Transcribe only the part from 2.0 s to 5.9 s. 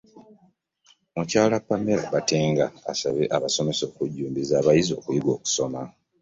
Batenga asabye abasomesa okujjumbiza abayizi okuyiga okusoma